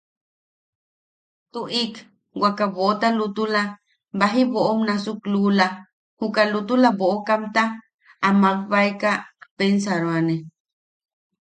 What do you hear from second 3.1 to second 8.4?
lutula, baji boʼom nasuk luula, juka lutula boʼokamta a